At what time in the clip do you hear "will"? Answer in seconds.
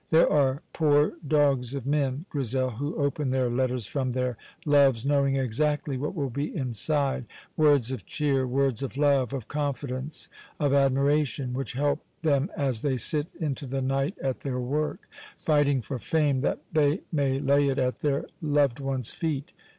6.15-6.31